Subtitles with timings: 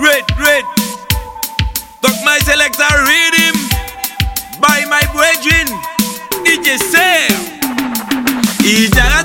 [0.00, 0.64] Red, red.
[2.00, 3.52] Talk my selector rhythm.
[4.56, 5.68] By my brethren.
[6.40, 7.36] DJ Sam.
[8.64, 9.20] Ijara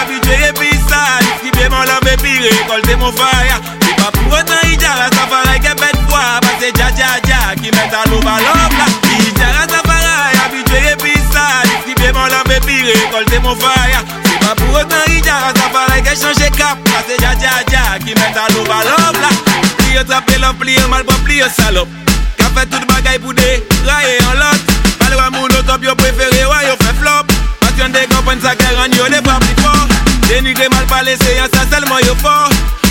[0.00, 1.28] habitué pissade.
[1.44, 3.60] Si bien mon love puis récolter mon fire.
[3.82, 6.40] C'est pas pour autant Ijara Safari qui fait foi.
[6.40, 8.86] Parce que Dja Dja Dja qui met à l'eau ballon là.
[9.20, 9.66] Ijara
[10.46, 11.68] habitué pissade.
[11.86, 14.02] Si bien mon love puis récolter mon fire.
[14.24, 16.78] C'est pas pour autant Ijara Safari qui change cap.
[16.84, 18.64] Parce que Dja Dja Dja qui met à l'eau
[19.94, 20.02] là.
[20.02, 21.88] Plié, trappé, l'homme, plié, mal pas plié, salope.
[22.36, 24.60] Qu'a fait toute bagaille pour des railler en lot.
[25.00, 27.26] Malgré mon top, yo préféré, ouais, yo fait flop.
[27.60, 29.86] Passion des campagnes, ça gagne, yo les pas plus fort.
[30.28, 32.50] Dénigrer mal parler, c'est un ça seulement yo fort.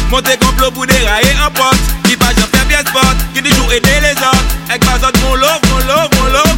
[0.10, 1.80] Monter complot pour dérailler un pote.
[2.04, 4.46] Qui pas j'en fais bien sport, qui dit jour aider les autres.
[4.70, 6.58] Avec pas autres, mon love, mon love, mon love.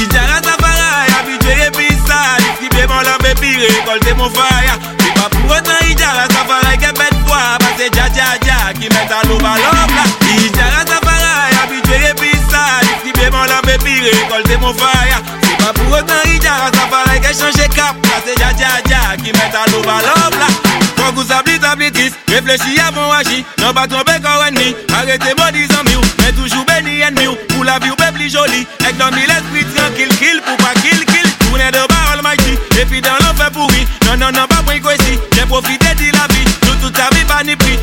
[0.00, 2.44] Ijara Safari, habitué pissade.
[2.60, 4.78] Si bien mon love et puis récolter mon fire.
[5.00, 7.38] C'est pas pour autant Ijara Safari qui fait foi.
[7.58, 8.43] Parce que Dja Dja Dja
[8.84, 10.04] qui met à l'eau ballon là.
[10.36, 12.86] Ijara Safari, habitué pissade.
[13.04, 15.20] Si bien mon love et puis récolter mon fire.
[15.42, 17.96] C'est pas pour autant Ijara Safari qui change cap.
[18.02, 20.48] Parce que Dja Dja Dja qui met à l'eau ballon là.
[20.96, 23.44] Quand vous sablit, sablitis, réfléchis avant agir.
[23.58, 24.74] Non pas tomber quand ennemi.
[24.92, 27.28] Arrêtez moi disant mieux, mais toujours béni ennemi.
[27.48, 28.66] Pour la vie ou plus jolie.
[28.80, 31.28] Avec dans mille esprit tranquille, kill pour pas kill, kill.
[31.48, 32.58] Tournez de bas almighty.
[32.80, 33.86] Et puis dans l'enfer pourri.
[34.06, 35.18] Non, non, non, pas pour ici.
[35.34, 36.44] J'ai profité de la vie.
[36.60, 37.78] Tout, toute ta vie, pas ni prix.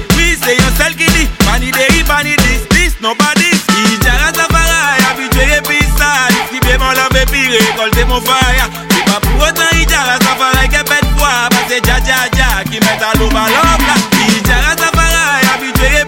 [3.02, 3.62] Dis.
[3.94, 5.62] Ijara Safari, habitué.
[6.52, 8.70] Si bien mon love et puis récolter mon fire.
[8.90, 11.50] C'est pas pour autant Ijara Safari qui fait foi.
[11.50, 13.96] Parce que Dja Dja Dja qui met à l'eau ballon là.
[14.28, 16.06] Ijara Safari, habitué.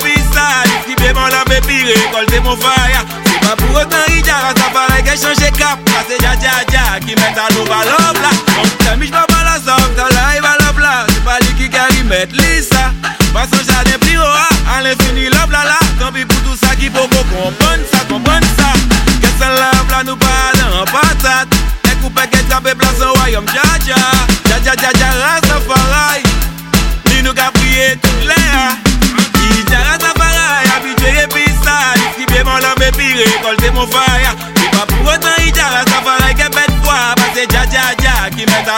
[0.88, 3.06] Si bien mon love et puis récolter mon fire.
[3.26, 5.80] C'est pas pour autant Ijara Safari qui change cap.
[5.86, 8.30] Parce que Dja Dja Dja qui met à l'eau ballon là.
[8.56, 11.06] Donc t'as mis pas la sorte, t'as live à l'op là.
[11.10, 12.92] C'est pas lui qui carry mettre Lisa.
[13.34, 15.80] Pas son jardin plus haut, à l'infini love là là.
[16.00, 16.24] Tant pis
[16.94, 18.74] pour tout ça qui faut qu'on comprenne ça, comprenne ça.
[19.22, 21.50] Qu'est-ce que love là nous pas dans patate.
[21.86, 23.96] Et coupe qu'elle tape place au royaume Dja Dja.
[24.46, 26.24] Dja Dja Dja Dja Rastafari.
[27.10, 27.22] Ni.
[29.44, 32.00] Ijara Safari, habitué et pissade.
[32.18, 34.36] Si bien mon love et puis récolter mon fire.
[34.56, 36.96] C'est pas pour autant Ijara Safari qui fait foi.
[37.16, 38.74] Parce que Dja Dja Dja met là.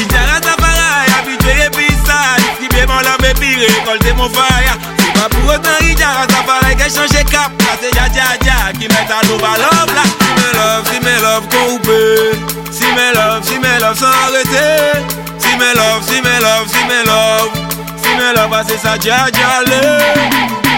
[0.00, 2.42] Ijara Safari, habitué et pissade.
[2.60, 4.78] Si bien mon et puis récolter mon fire.
[5.14, 7.50] C'est qui change cap.
[7.58, 10.02] Parce que Dja Dja Dja qui met à l'eau ballon là.
[10.22, 11.44] Si mes love, si mes love.
[12.70, 14.98] Si mes love, si mes love sans arrêter.
[15.38, 17.50] Si mes love, si mes love, si mes love.
[18.02, 20.71] Si mes love, c'est ça, Dja Dja le.